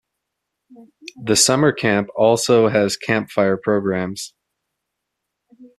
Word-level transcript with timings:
The 1.23 1.35
summer 1.35 1.71
camp 1.71 2.09
also 2.17 2.69
has 2.69 2.97
campfire 2.97 3.55
programs. 3.55 4.33